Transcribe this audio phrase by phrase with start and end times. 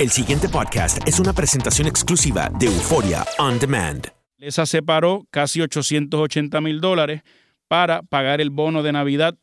[0.00, 4.06] El siguiente podcast es una presentación exclusiva de Euforia On Demand.
[4.38, 7.20] Esa separó casi 880 mil dólares
[7.68, 9.36] para pagar el bono de Navidad.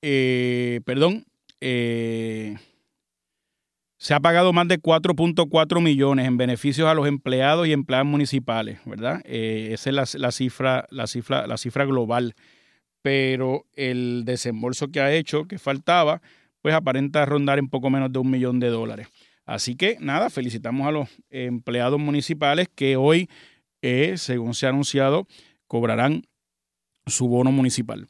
[0.00, 1.26] Eh, perdón.
[1.60, 2.56] eh,
[3.98, 8.80] se ha pagado más de 4.4 millones en beneficios a los empleados y empleados municipales,
[8.86, 9.20] ¿verdad?
[9.26, 12.34] Eh, esa es la, la cifra, la, cifra, la cifra global.
[13.02, 16.22] Pero el desembolso que ha hecho, que faltaba,
[16.62, 19.08] pues aparenta rondar en poco menos de un millón de dólares.
[19.46, 23.28] Así que nada, felicitamos a los empleados municipales que hoy,
[23.82, 25.26] eh, según se ha anunciado,
[25.66, 26.22] cobrarán
[27.06, 28.06] su bono municipal,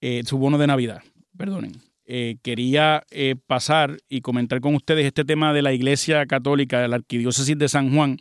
[0.00, 1.02] eh, su bono de Navidad,
[1.36, 1.72] perdonen.
[2.04, 3.04] Eh, quería
[3.46, 7.68] pasar y comentar con ustedes este tema de la Iglesia Católica, de la Arquidiócesis de
[7.68, 8.18] San Juan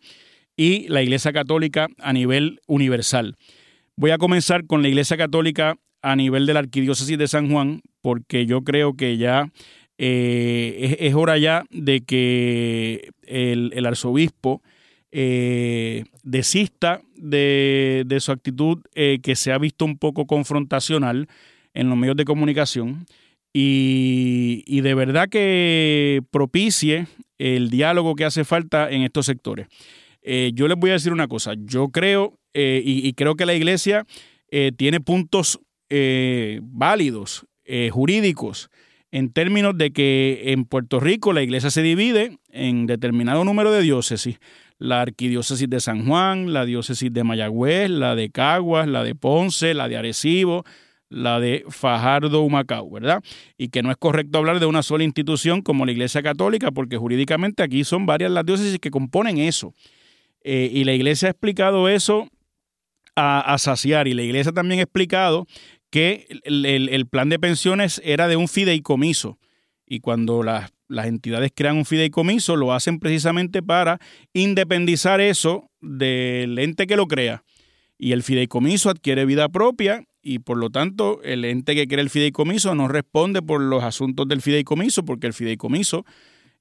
[0.56, 3.38] y la Iglesia Católica a nivel universal.
[3.96, 7.82] Voy a comenzar con la Iglesia Católica a nivel de la Arquidiócesis de San Juan,
[8.02, 9.52] porque yo creo que ya
[10.04, 14.64] eh, es, hora ya de que el, arzobispo
[15.12, 21.28] eh, desista de, de su actitud eh, que se ha visto un poco confrontacional
[21.76, 23.06] en los medios de comunicación
[23.54, 27.06] y, y de verdad que propicie
[27.38, 29.68] el diálogo que hace falta en estos sectores.
[30.24, 34.06] Yo les voy a decir una cosa, yo creo y, creo que la iglesia
[34.78, 35.60] tiene puntos
[36.62, 37.46] válidos,
[37.92, 38.70] jurídicos,
[39.12, 43.82] en términos de que en Puerto Rico la iglesia se divide en determinado número de
[43.82, 44.40] diócesis.
[44.78, 49.74] La arquidiócesis de San Juan, la diócesis de Mayagüez, la de Caguas, la de Ponce,
[49.74, 50.64] la de Arecibo,
[51.10, 53.22] la de Fajardo Humacao, ¿verdad?
[53.58, 56.98] Y que no es correcto hablar de una sola institución como la Iglesia Católica, porque
[56.98, 59.74] jurídicamente aquí son varias las diócesis que componen eso.
[60.44, 62.30] Eh, y la Iglesia ha explicado eso
[63.16, 65.46] a, a saciar, y la Iglesia también ha explicado
[65.92, 69.38] que el, el- plan de pensiones era de un fideicomiso.
[69.86, 74.00] Y cuando las, las entidades crean un fideicomiso, lo hacen precisamente para
[74.34, 77.44] independizar eso del ente que lo crea.
[77.98, 82.10] Y el fideicomiso adquiere vida propia y por lo tanto el ente que crea el
[82.10, 86.06] fideicomiso no responde por los asuntos del fideicomiso porque el fideicomiso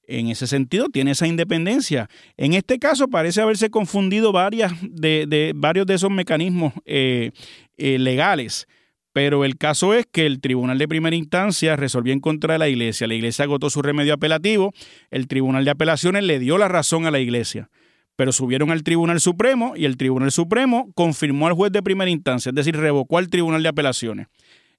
[0.07, 2.09] en ese sentido tiene esa independencia.
[2.37, 7.31] En este caso parece haberse confundido varias de, de- varios de esos mecanismos eh,
[7.77, 8.67] eh, legales.
[9.13, 12.69] Pero el caso es que el tribunal de primera instancia resolvió en contra de la
[12.69, 13.07] iglesia.
[13.07, 14.73] La iglesia agotó su remedio apelativo.
[15.09, 17.69] El tribunal de apelaciones le dio la razón a la iglesia.
[18.15, 22.49] Pero subieron al tribunal supremo y el tribunal supremo confirmó al juez de primera instancia,
[22.49, 24.27] es decir, revocó al tribunal de apelaciones.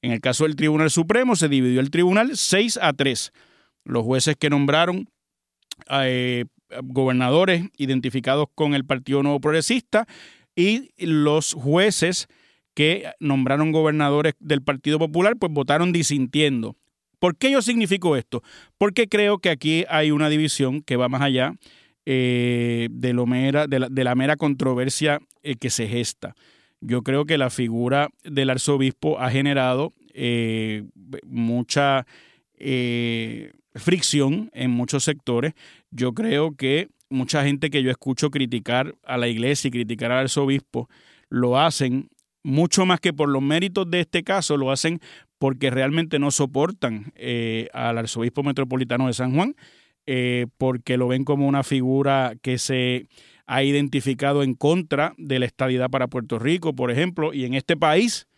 [0.01, 3.33] En el caso del tribunal supremo se dividió el tribunal 6 a 3.
[3.85, 5.09] Los jueces que nombraron
[5.91, 6.45] eh,
[6.83, 10.07] gobernadores identificados con el Partido Nuevo Progresista
[10.55, 12.29] y los jueces
[12.75, 16.77] que nombraron gobernadores del Partido Popular, pues votaron disintiendo.
[17.19, 18.43] ¿Por qué yo significo esto?
[18.79, 21.55] Porque creo que aquí hay una división que va más allá
[22.05, 26.35] eh, de, lo mera, de, la, mera controversia eh, que se gesta.
[26.81, 30.85] Yo creo que la figura del arzobispo ha generado eh,
[31.25, 32.07] mucha
[33.75, 35.55] fricción en muchos sectores.
[35.93, 40.19] Yo creo que mucha gente que yo escucho criticar a la iglesia y criticar al
[40.21, 40.89] arzobispo
[41.29, 42.09] lo hacen
[42.43, 45.01] mucho más que por los méritos de este caso, lo hacen
[45.39, 49.57] porque realmente no soportan eh, al arzobispo metropolitano de San Juan,
[50.07, 53.07] eh, porque lo ven como una figura que se
[53.47, 57.77] ha identificado en contra de la estadidad para Puerto Rico, por ejemplo, y en este
[57.77, 58.29] país,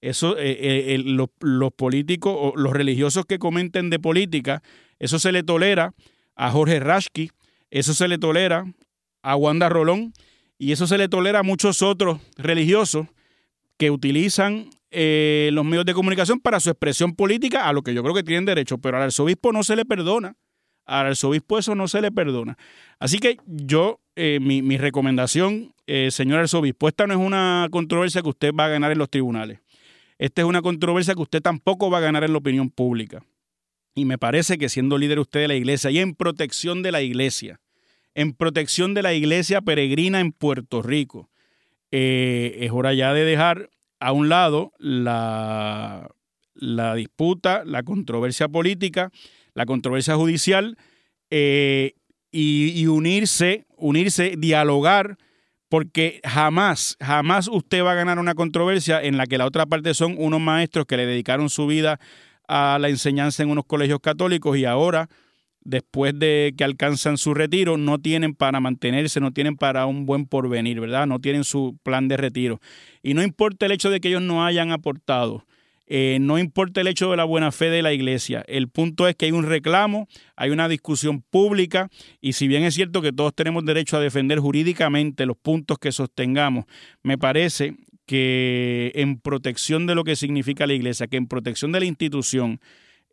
[0.00, 4.62] eso, eh, los, los políticos o los religiosos que comenten de política,
[4.98, 5.94] eso se le tolera
[6.36, 7.30] a Jorge Rashki,
[7.70, 8.64] eso se le tolera
[9.22, 10.12] a Wanda Rolón
[10.58, 13.06] y eso se le tolera a muchos otros religiosos
[13.78, 18.02] que utilizan eh, los medios de comunicación para su expresión política, a lo que yo
[18.02, 20.36] creo que tienen derecho, pero al arzobispo no se le perdona.
[20.84, 22.56] Al arzobispo eso no se le perdona.
[22.98, 28.30] Así que yo, eh, mi, recomendación, eh, señor arzobispo, esta no es una controversia que
[28.30, 29.60] usted va a ganar en los tribunales.
[30.18, 33.22] Esta es una controversia que usted tampoco va a ganar en la opinión pública.
[33.94, 37.02] Y me parece que siendo líder usted de la iglesia y en protección de la
[37.02, 37.60] iglesia,
[38.14, 41.28] en protección de la iglesia peregrina en Puerto Rico,
[41.90, 43.70] eh, es hora ya de dejar
[44.00, 46.08] a un lado la,
[46.54, 49.10] la disputa, la controversia política,
[49.54, 50.76] la controversia judicial
[51.30, 51.94] eh,
[52.30, 55.16] y, unirse, unirse, dialogar,
[55.68, 59.94] porque jamás, jamás usted va a ganar una controversia en la que la otra parte
[59.94, 61.98] son unos maestros que le dedicaron su vida
[62.46, 65.08] a la enseñanza en unos colegios católicos y ahora
[65.68, 70.24] después de que alcanzan su retiro, no tienen para mantenerse, no tienen para un buen
[70.24, 71.06] porvenir, ¿verdad?
[71.06, 72.58] No tienen su plan de retiro.
[73.02, 75.44] Y no importa el hecho de que ellos no hayan aportado,
[75.86, 79.14] eh, no importa el hecho de la buena fe de la iglesia, el punto es
[79.14, 83.34] que hay un reclamo, hay una discusión pública y si bien es cierto que todos
[83.34, 86.64] tenemos derecho a defender jurídicamente los puntos que sostengamos,
[87.02, 87.74] me parece
[88.06, 92.58] que en protección de lo que significa la iglesia, que en protección de la institución,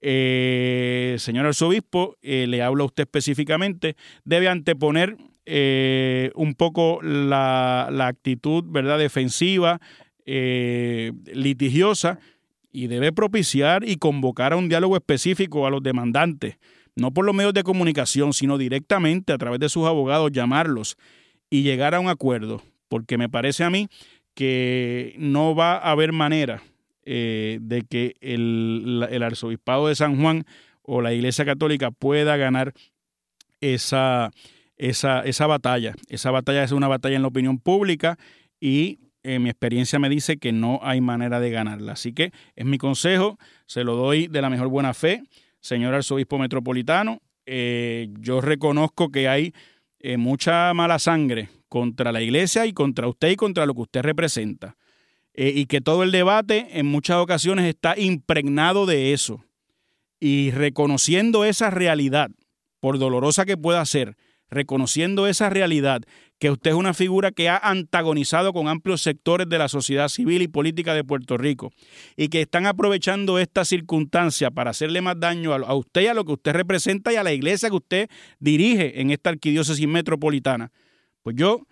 [0.07, 5.17] eh, señor arzobispo, eh, le hablo a usted específicamente, debe anteponer
[5.47, 8.99] eh, un poco la, actitud ¿verdad?
[8.99, 9.81] defensiva,
[10.27, 12.19] litigiosa,
[12.71, 16.59] y debe propiciar y convocar a un diálogo específico a los demandantes,
[16.95, 20.97] no por los medios de comunicación, sino directamente a través de sus abogados, llamarlos
[21.49, 23.87] y llegar a un acuerdo, porque me parece a mí
[24.35, 26.61] que no va a haber manera
[27.05, 30.43] eh, de que el, arzobispado de San Juan
[30.81, 32.73] o la Iglesia Católica pueda ganar
[33.61, 34.31] esa,
[34.77, 35.93] esa, esa batalla.
[36.09, 38.17] Esa batalla es una batalla en la opinión pública
[38.59, 41.93] y eh, mi experiencia me dice que no hay manera de ganarla.
[41.93, 43.37] Así que es mi consejo,
[43.67, 45.21] se lo doy de la mejor buena fe,
[45.59, 47.21] señor arzobispo metropolitano.
[47.45, 49.53] Eh, yo reconozco que hay
[50.17, 54.75] mucha mala sangre contra la iglesia y contra usted y contra lo que usted representa.
[55.37, 59.43] Eh, y que todo el debate en muchas ocasiones está impregnado de eso.
[60.19, 62.31] Y reconociendo esa realidad,
[62.79, 64.15] por dolorosa que pueda ser,
[64.49, 66.03] reconociendo esa realidad,
[66.39, 70.41] que usted es una figura que ha antagonizado con amplios sectores de la sociedad civil
[70.41, 71.71] y política de Puerto Rico
[72.15, 76.23] y que están aprovechando esta circunstancia para hacerle más daño a usted y a lo
[76.23, 78.09] que usted representa y a la iglesia que usted
[78.39, 80.71] dirige en esta arquidiócesis metropolitana.
[81.23, 81.65] Pues yo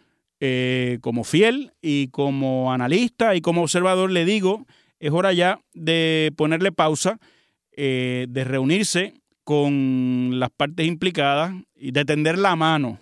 [0.45, 4.67] eh, como fiel y como analista y como observador le digo,
[4.99, 7.17] es hora ya de ponerle pausa,
[7.71, 9.13] eh, de reunirse
[9.45, 12.99] con las partes implicadas y de tender la mano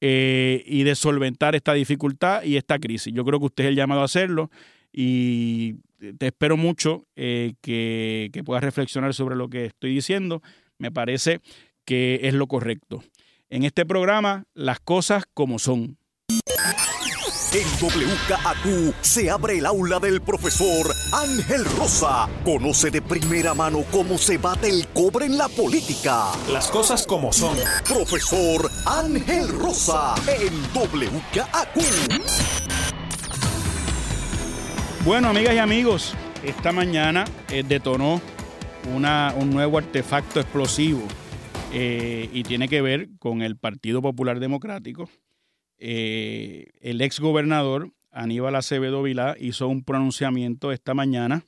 [0.00, 3.12] eh, y de solventar esta dificultad y esta crisis.
[3.12, 4.50] Yo creo que usted es el llamado a hacerlo
[4.90, 5.74] y
[6.16, 10.40] te espero mucho que, que puedas reflexionar sobre lo que estoy diciendo.
[10.78, 11.40] Me parece
[11.84, 13.04] que es lo correcto.
[13.50, 15.98] En este programa, las cosas como son.
[17.52, 22.28] En WKAQ se abre el aula del profesor Ángel Rosa.
[22.44, 26.32] Conoce de primera mano cómo se bate el cobre en la política.
[26.50, 27.56] Las cosas como son.
[27.88, 31.78] Profesor Ángel Rosa en WKAQ.
[35.04, 38.20] Bueno, amigas y amigos, esta mañana eh, detonó
[38.92, 41.02] una, un nuevo artefacto explosivo
[41.72, 45.08] eh, y tiene que ver con el Partido Popular Democrático
[45.78, 51.44] eh, el ex gobernador Aníbal Acevedo Vilá hizo un pronunciamiento esta mañana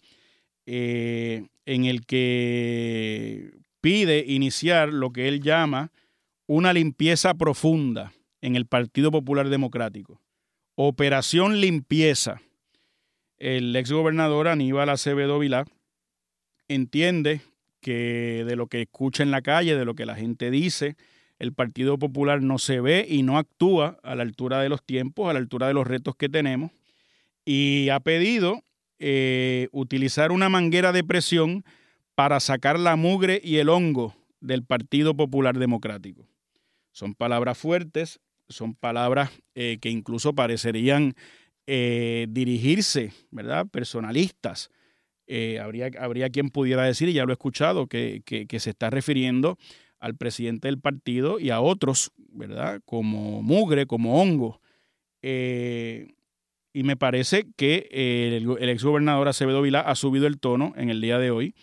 [0.67, 5.91] eh, en el que pide iniciar lo que él llama
[6.47, 10.21] una limpieza profunda en el Partido Popular Democrático.
[10.75, 12.41] Operación limpieza.
[13.39, 15.65] El ex gobernador Aníbal Acevedo Vilá
[16.69, 17.41] entiende
[17.81, 20.97] que de lo que escucha en la calle, de lo que la gente dice,
[21.39, 25.29] el Partido Popular no se ve y no actúa a la altura de los tiempos,
[25.29, 26.73] a la altura de los retos que tenemos,
[27.45, 28.63] y ha pedido
[28.99, 31.65] eh, utilizar una manguera de presión
[32.15, 36.27] para sacar la mugre y el hongo del Partido Popular Democrático.
[36.91, 41.15] Son palabras fuertes, son palabras eh, que incluso parecerían
[41.67, 43.67] eh, dirigirse, ¿verdad?
[43.67, 44.71] Personalistas.
[45.61, 49.59] habría, habría quien pudiera decir, y ya lo he escuchado, que, que se está refiriendo
[50.01, 52.81] al presidente del partido y a otros, ¿verdad?
[52.85, 54.61] Como mugre, como hongo.
[55.23, 56.15] Eh,
[56.73, 61.01] y me parece que el, el exgobernador Acevedo Vilá ha subido el tono en el
[61.01, 61.55] día de hoy.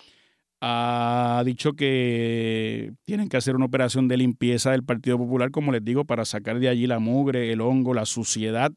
[0.61, 5.83] Ha dicho que tienen que hacer una operación de limpieza del Partido Popular, como les
[5.83, 8.73] digo, para sacar de allí la mugre, el hongo, la suciedad.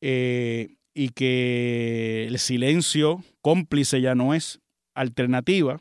[0.00, 4.60] Eh, y que el silencio cómplice ya no es
[4.94, 5.80] alternativa,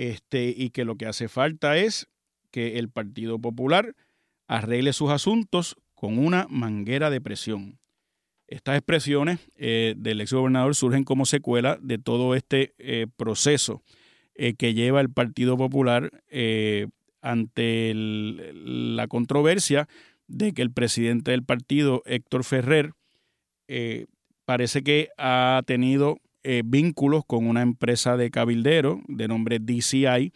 [0.00, 2.08] este, y que lo que hace falta es
[2.50, 3.94] que el Partido Popular
[4.46, 7.78] arregle sus asuntos con una manguera de presión.
[8.46, 13.82] Estas expresiones eh, del exgobernador surgen como secuela de todo este eh, proceso
[14.34, 16.10] eh, que lleva el Partido Popular
[17.20, 19.86] ante la controversia
[20.26, 22.94] de que el presidente del partido, Héctor Ferrer,
[24.46, 30.32] parece que ha tenido eh, vínculos con una empresa de cabildero de nombre DCI,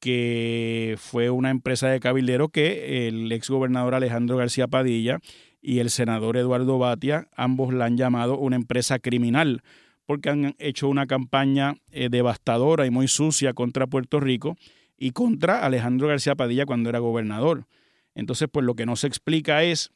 [0.00, 5.20] que fue una empresa de cabildero que el exgobernador Alejandro García Padilla
[5.60, 9.62] y el senador Eduardo Batia, ambos la han llamado una empresa criminal,
[10.06, 14.56] porque han hecho una campaña eh, devastadora y muy sucia contra Puerto Rico
[14.98, 17.66] y contra Alejandro García Padilla cuando era gobernador.
[18.14, 19.92] Entonces, pues lo que no se explica es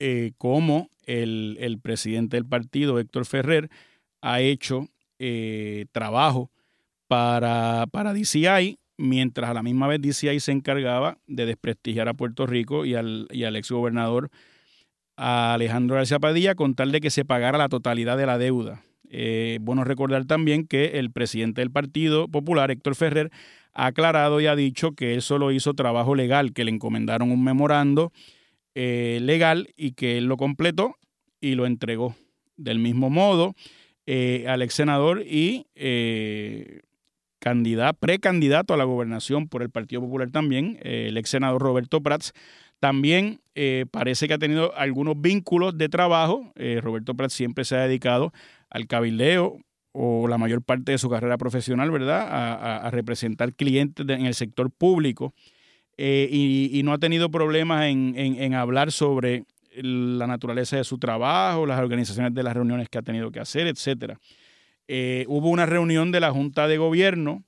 [0.00, 3.70] eh, cómo el, el presidente del partido, Héctor Ferrer,
[4.24, 4.88] ha hecho
[5.18, 6.50] eh, trabajo
[7.08, 12.46] para, para DCI, mientras a la misma vez DCI se encargaba de desprestigiar a Puerto
[12.46, 14.30] Rico y al, y al exgobernador
[15.16, 18.82] Alejandro García Padilla con tal de que se pagara la totalidad de la deuda.
[19.10, 23.30] Eh, bueno recordar también que el presidente del Partido Popular, Héctor Ferrer,
[23.74, 27.44] ha aclarado y ha dicho que él solo hizo trabajo legal, que le encomendaron un
[27.44, 28.10] memorando
[28.74, 30.96] eh, legal y que él lo completó
[31.42, 32.16] y lo entregó.
[32.56, 33.54] Del mismo modo,
[34.06, 36.80] eh, al ex senador y eh,
[37.38, 42.02] candidato, precandidato a la gobernación por el Partido Popular también, eh, el ex senador Roberto
[42.02, 42.32] Prats.
[42.80, 43.40] También
[43.92, 46.52] parece que ha tenido algunos vínculos de trabajo.
[46.82, 48.30] Roberto Prats siempre se ha dedicado
[48.68, 49.58] al cabildeo
[49.92, 52.28] o la mayor parte de su carrera profesional, ¿verdad?,
[52.84, 55.32] a, representar clientes en el sector público.
[55.96, 59.44] y, no ha tenido problemas en hablar sobre
[59.76, 63.66] la naturaleza de su trabajo, las organizaciones de las reuniones que ha tenido que hacer,
[63.66, 64.18] etcétera.
[64.86, 67.44] Eh, hubo una reunión de la Junta de Gobierno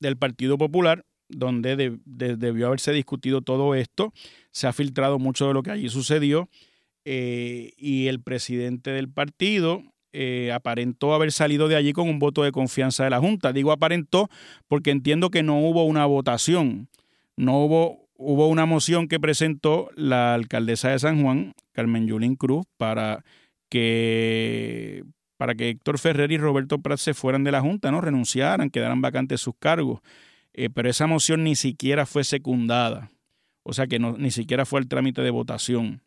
[0.00, 4.12] del Partido Popular donde debió haberse discutido todo esto.
[4.50, 6.48] Se ha filtrado mucho de lo que allí sucedió
[7.04, 12.42] eh, y el presidente del partido eh, aparentó haber salido de allí con un voto
[12.42, 13.52] de confianza de la Junta.
[13.52, 14.28] Digo aparentó
[14.66, 16.88] porque entiendo que no hubo una votación,
[17.36, 22.66] no hubo hubo una moción que presentó la alcaldesa de San Juan, Carmen Yulín Cruz,
[22.76, 23.24] para
[23.70, 25.04] que,
[25.38, 28.00] para que Héctor Ferrer y Roberto Prat se fueran de la Junta, ¿no?
[28.00, 30.00] Renunciaran, quedaran vacantes sus cargos.
[30.52, 33.10] Eh, pero esa moción ni siquiera fue secundada.
[33.62, 36.02] O sea que no, ni siquiera fue el trámite de votación.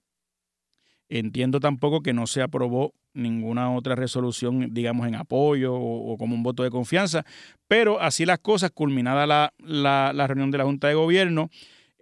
[1.07, 6.43] Entiendo tampoco que no se aprobó ninguna otra resolución, digamos, en apoyo o, como un
[6.43, 7.25] voto de confianza,
[7.67, 11.49] pero así las cosas, culminada la, la, la reunión de la Junta de Gobierno,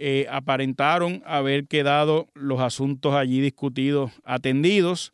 [0.01, 5.13] eh, aparentaron haber quedado los asuntos allí discutidos atendidos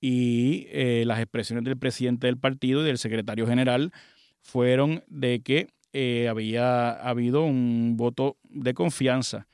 [0.00, 3.92] y eh, las expresiones del presidente del partido y del secretario general
[4.40, 9.48] fueron de que eh, había habido un voto de confianza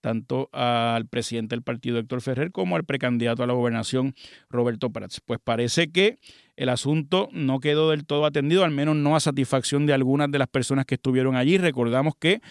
[0.00, 4.14] tanto al presidente del partido Héctor Ferrer como al precandidato a la gobernación
[4.50, 5.22] Roberto Prats.
[5.24, 6.18] Pues parece que
[6.56, 10.40] el asunto no quedó del todo atendido, al menos no a satisfacción de algunas de
[10.40, 11.56] las personas que estuvieron allí.
[11.56, 12.42] Recordamos que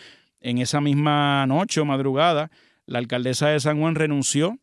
[0.44, 2.52] en esa misma noche o madrugada,
[2.86, 4.60] la alcaldesa de San Juan renunció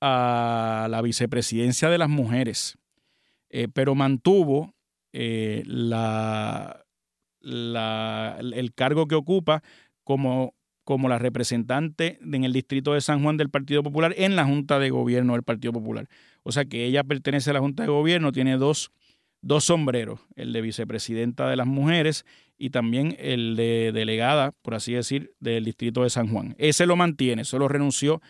[0.00, 2.78] a la vicepresidencia de las mujeres,
[3.48, 4.74] eh, pero mantuvo
[5.14, 5.94] eh, el
[8.74, 9.62] cargo que ocupa
[10.04, 14.44] como, como la representante en el distrito de San Juan del Partido Popular en la
[14.44, 16.08] Junta de Gobierno del Partido Popular.
[16.42, 18.92] O sea que ella pertenece a la Junta de Gobierno, tiene dos
[19.44, 22.24] dos sombreros, el de vicepresidenta de las mujeres
[22.56, 26.54] y también el de delegada, por así decir, del distrito de San Juan.
[26.58, 28.22] Ese lo mantiene, solo renunció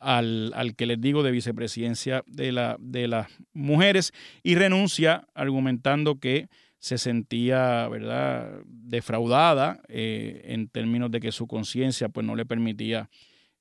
[0.00, 6.18] al, al que les digo de vicepresidencia de, la, de las mujeres y renuncia argumentando
[6.18, 12.44] que se sentía, ¿verdad?, defraudada eh, en términos de que su conciencia pues no le
[12.44, 13.08] permitía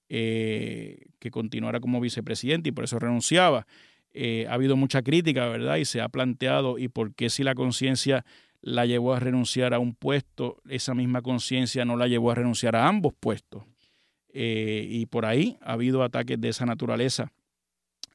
[0.10, 3.66] eh, que continuara como vicepresidente y por eso renunciaba.
[4.14, 5.78] Eh, ha habido mucha crítica, ¿verdad?
[5.78, 8.26] Y se ha planteado, ¿y por qué si la conciencia
[8.62, 12.76] la llevó a renunciar a un puesto, esa misma conciencia no la llevó a renunciar
[12.76, 13.64] a ambos puestos?
[14.36, 17.32] y por ahí ha habido ataques de esa naturaleza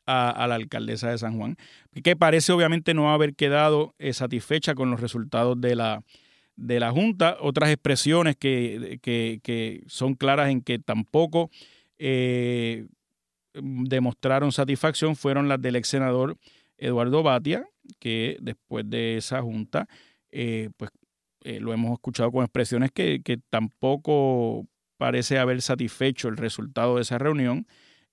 [0.08, 1.56] a, la alcaldesa de San Juan,
[2.02, 6.02] que parece obviamente no haber quedado eh, satisfecha con los resultados de la,
[6.56, 7.36] de la Junta.
[7.40, 11.50] Otras expresiones que, que, son claras en que tampoco
[11.98, 12.86] eh,
[13.62, 16.36] demostraron satisfacción fueron las del ex senador
[16.76, 17.66] Eduardo Batia,
[17.98, 19.88] que después de esa Junta,
[20.30, 20.90] eh, pues
[21.60, 24.66] lo hemos escuchado con expresiones que, tampoco
[24.98, 27.66] parece haber satisfecho el resultado de esa reunión.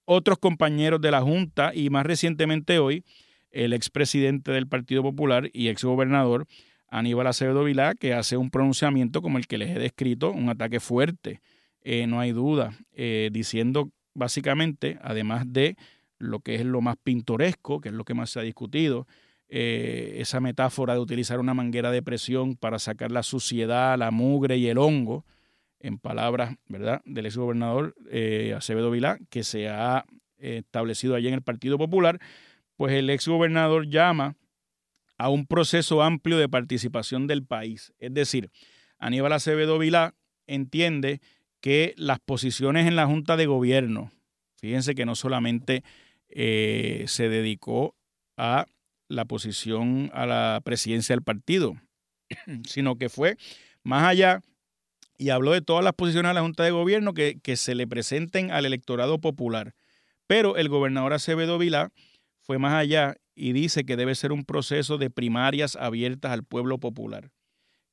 [0.06, 3.04] Otros compañeros de la Junta y más recientemente hoy
[3.52, 6.46] el expresidente del Partido Popular y exgobernador
[6.88, 10.80] Aníbal Acevedo Vilá, que hace un pronunciamiento como el que les he descrito, un ataque
[10.80, 11.42] fuerte,
[11.82, 15.78] eh, no hay duda, eh, diciendo básicamente, además de
[16.18, 19.08] lo que es lo más pintoresco, que es lo que más se ha discutido,
[19.48, 24.58] eh, esa metáfora de utilizar una manguera de presión para sacar la suciedad, la mugre
[24.58, 25.24] y el hongo,
[25.80, 27.02] en palabras ¿verdad?
[27.06, 30.06] del exgobernador eh, Acevedo Vilá, que se ha
[30.40, 32.20] establecido allí en el Partido Popular,
[32.76, 34.36] pues el exgobernador llama
[35.18, 37.94] a un proceso amplio de participación del país.
[38.00, 38.50] Es decir,
[38.98, 40.16] Aníbal Acevedo Vilá
[40.48, 41.22] entiende
[41.66, 44.12] que las posiciones en la Junta de Gobierno,
[44.56, 45.84] fíjense que no solamente
[46.30, 47.96] eh, se dedicó
[48.38, 48.68] a
[49.08, 51.76] la posición a la presidencia del partido,
[52.68, 53.38] sino que fue
[53.82, 54.42] más allá
[55.18, 58.52] y habló de todas las posiciones de la Junta de Gobierno que, se le presenten
[58.52, 59.74] al electorado popular.
[60.28, 61.90] Pero el gobernador Acevedo Vilá
[62.42, 66.78] fue más allá y dice que debe ser un proceso de primarias abiertas al pueblo
[66.78, 67.32] popular,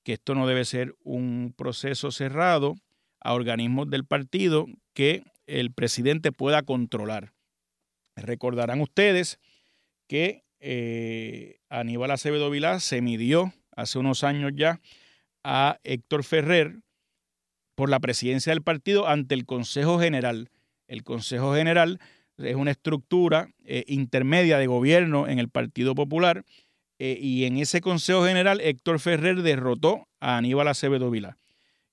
[0.02, 2.74] que esto no debe ser un proceso cerrado
[3.22, 7.32] a organismos del partido que el presidente pueda controlar.
[8.16, 9.38] Recordarán ustedes
[10.08, 14.80] que eh, Aníbal Acevedo Vilá se midió hace unos años ya
[15.44, 16.76] a Héctor Ferrer,
[17.74, 20.50] por la presidencia del partido ante el Consejo General.
[20.86, 22.00] El Consejo General
[22.38, 26.44] es una estructura eh, intermedia de gobierno en el Partido Popular
[26.98, 31.38] eh, y en ese Consejo General Héctor Ferrer derrotó a Aníbal Acevedo Vila.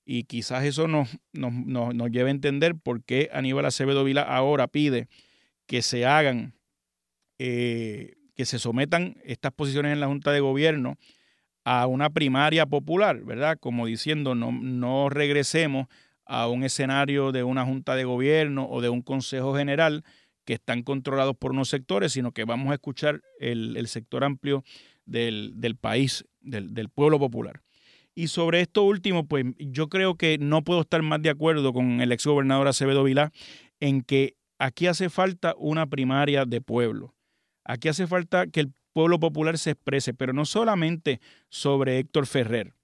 [0.04, 4.66] Y quizás eso nos, nos, nos, lleve a entender por qué Aníbal Acevedo Vila ahora
[4.66, 5.08] pide
[5.66, 6.54] que se hagan,
[7.38, 10.96] eh, que se sometan estas posiciones en la Junta de Gobierno
[11.64, 13.58] a una primaria popular, ¿verdad?
[13.60, 15.86] Como diciendo, no, no regresemos
[16.24, 20.04] a un escenario de una junta de gobierno o de un consejo general
[20.44, 24.64] que están controlados por unos sectores, sino que vamos a escuchar el, sector amplio
[25.04, 27.62] del, país, del, del, pueblo popular.
[28.14, 32.00] Y sobre esto último, pues yo creo que no puedo estar más de acuerdo con
[32.00, 33.32] el exgobernador Acevedo Vilá
[33.78, 37.14] en que aquí hace falta una primaria de pueblo.
[37.64, 42.74] Aquí hace falta que el pueblo popular se exprese, pero no solamente sobre Héctor Ferrer.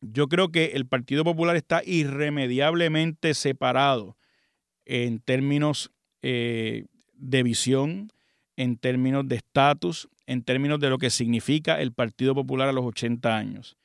[0.00, 4.16] Yo creo que el Partido Popular está irremediablemente separado
[4.86, 5.90] en términos
[6.22, 8.12] eh, de visión,
[8.56, 12.84] en términos de estatus, en términos de lo que significa el Partido Popular a los
[12.84, 13.76] 80 años.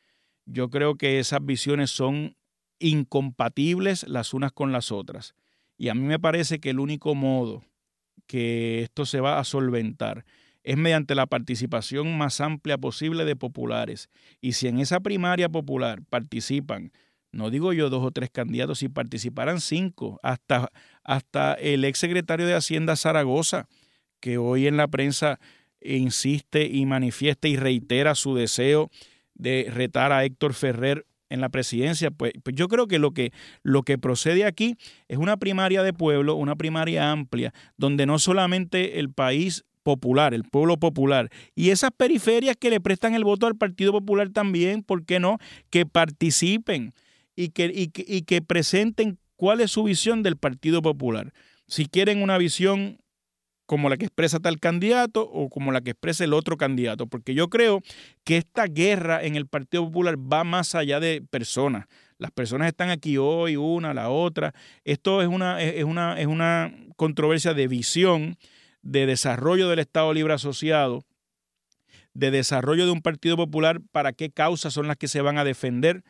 [0.45, 2.35] Yo creo que esas visiones son
[2.79, 5.35] incompatibles las unas con las otras.
[5.77, 7.63] Y a mí me parece que el único modo
[8.27, 10.25] que esto se va a solventar
[10.63, 14.09] es mediante la participación más amplia posible de populares.
[14.39, 16.91] Y si en esa primaria popular participan,
[17.31, 20.71] no digo yo dos o tres candidatos, si participaran cinco, hasta,
[21.03, 23.67] hasta el ex secretario de Hacienda Zaragoza,
[24.19, 25.39] que hoy en la prensa
[25.81, 28.89] insiste y manifiesta y reitera su deseo
[29.35, 33.31] de retar a Héctor Ferrer en la presidencia, pues, pues, yo creo que lo, que
[33.63, 34.75] lo que procede aquí
[35.07, 40.43] es una primaria de pueblo, una primaria amplia, donde no solamente el país popular, el
[40.43, 41.29] pueblo popular.
[41.55, 45.37] Y esas periferias que le prestan el voto al Partido Popular también, ¿por qué no?
[45.69, 46.93] Que participen
[47.35, 51.33] y que, y que, presenten cuál es su visión del Partido Popular.
[51.67, 52.99] Si quieren una visión
[53.73, 57.33] como la que expresa tal candidato o como la que expresa el otro candidato, porque
[57.33, 57.81] yo creo
[58.23, 61.87] que esta guerra en el Partido Popular va más allá de personas.
[62.19, 64.53] Las personas están aquí hoy, una, la otra.
[64.85, 68.37] Esto es una, es una, es una controversia de visión
[68.83, 71.03] de desarrollo del Estado Libre Asociado,
[72.13, 75.43] de desarrollo de un Partido Popular, para qué causas son las que se van a
[75.43, 76.03] defender.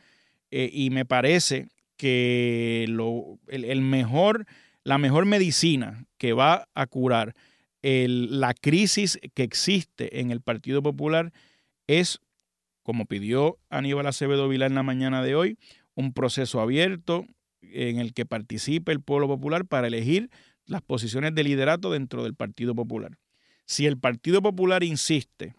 [0.52, 4.48] Eh, y me parece que lo, el, mejor,
[4.84, 7.34] la mejor medicina que va a curar
[7.84, 11.34] la crisis que existe en el Partido Popular
[11.86, 12.20] es
[12.84, 15.58] como pidió Aníbal Acevedo Vilá en la mañana de hoy,
[15.96, 17.26] un proceso abierto
[17.62, 20.30] en el que participe el pueblo popular para elegir
[20.66, 23.18] las posiciones de liderato dentro del Partido Popular.
[23.66, 25.56] Si el Partido Popular insiste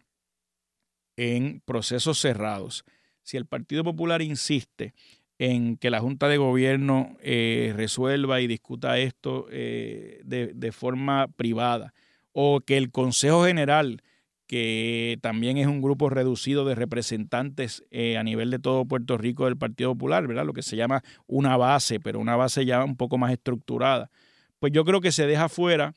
[1.17, 2.85] en procesos cerrados,
[3.23, 4.95] si el Partido Popular insiste
[5.39, 11.95] en que la Junta de Gobierno eh, resuelva y discuta esto eh, de, forma privada,
[12.35, 14.03] o que el Consejo General,
[14.47, 19.47] que también es un grupo reducido de representantes eh, a nivel de todo Puerto Rico
[19.47, 20.45] del Partido Popular, ¿verdad?
[20.45, 24.11] Lo que se llama una base, pero una base ya un poco más estructurada.
[24.59, 25.95] Pues yo creo que se deja fuera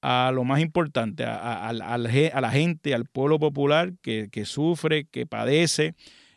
[0.00, 5.94] a lo más importante, a, la gente, al pueblo popular que, sufre, que padece,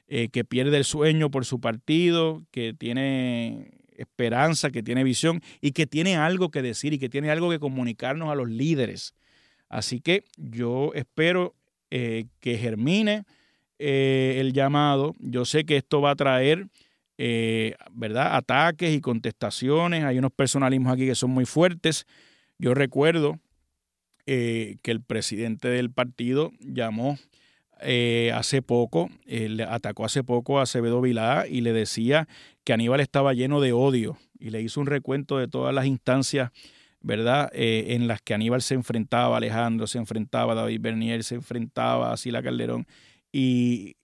[0.07, 5.71] eh, que pierde el sueño por su partido, que tiene esperanza, que tiene visión y
[5.71, 9.15] que tiene algo que decir y que tiene algo que comunicarnos a los líderes.
[9.71, 11.55] Así que yo espero
[11.89, 13.23] eh, que germine
[13.79, 15.15] eh, el llamado.
[15.19, 16.67] Yo sé que esto va a traer
[17.91, 18.35] ¿verdad?
[18.35, 20.03] ataques y contestaciones.
[20.03, 22.07] Hay unos personalismos aquí que son muy fuertes.
[22.57, 23.39] Yo recuerdo
[24.25, 27.19] que el presidente del partido llamó
[27.83, 32.27] eh, hace poco, le atacó hace poco a Acevedo Vilá y le decía
[32.63, 36.51] que Aníbal estaba lleno de odio y le hizo un recuento de todas las instancias,
[37.01, 42.15] ¿verdad?, eh, en las que Aníbal se enfrentaba, Alejandro se enfrentaba, David Bernier se enfrentaba
[42.17, 42.87] Sila Calderón.
[43.33, 43.95] Y,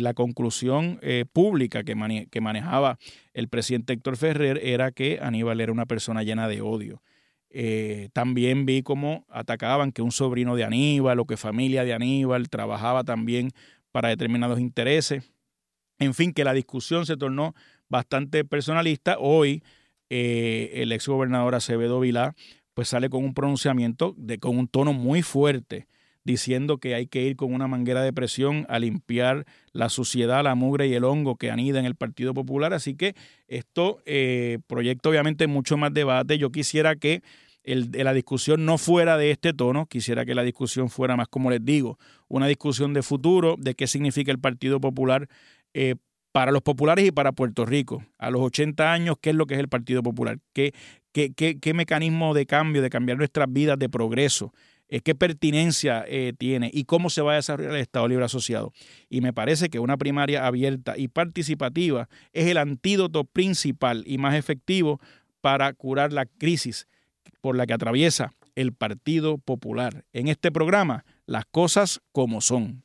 [0.00, 2.98] la conclusión eh, pública que, que manejaba
[3.34, 7.02] el presidente Héctor Ferrer era que Aníbal era una persona llena de odio.
[7.50, 12.48] Eh, también vi cómo atacaban que un sobrino de Aníbal o que familia de Aníbal
[12.48, 13.50] trabajaba también
[13.90, 15.32] para determinados intereses.
[15.98, 17.54] En fin, que la discusión se tornó
[17.88, 19.16] bastante personalista.
[19.18, 19.62] Hoy
[20.10, 22.34] eh, el ex gobernador Acevedo Vilá
[22.74, 25.88] pues sale con un pronunciamiento de, con un tono muy fuerte
[26.28, 30.54] diciendo que hay que ir con una manguera de presión a limpiar la suciedad, la
[30.54, 32.74] mugre y el hongo que anida en el Partido Popular.
[32.74, 33.14] Así que
[33.48, 36.36] esto eh, proyecta obviamente mucho más debate.
[36.36, 37.22] Yo quisiera que
[37.64, 41.50] el, la discusión no fuera de este tono, quisiera que la discusión fuera más, como
[41.50, 45.28] les digo, una discusión de futuro, de qué significa el Partido Popular
[45.74, 45.96] eh,
[46.38, 48.04] para los populares y para Puerto Rico.
[48.16, 50.38] A los 80 años, ¿qué es lo que es el Partido Popular?
[50.52, 50.72] ¿Qué,
[51.10, 54.54] qué, qué, qué mecanismo de cambio, de cambiar nuestras vidas, de progreso?
[54.88, 58.72] Eh, qué pertinencia eh, tiene y cómo se va a desarrollar el Estado Libre Asociado.
[59.10, 64.36] Y me parece que una primaria abierta y participativa es el antídoto principal y más
[64.36, 65.00] efectivo
[65.40, 66.86] para curar la crisis
[67.40, 70.04] por la que atraviesa el Partido Popular.
[70.12, 72.84] En este programa, las cosas como son.